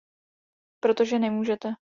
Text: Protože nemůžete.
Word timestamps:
Protože 0.79 1.19
nemůžete. 1.19 1.73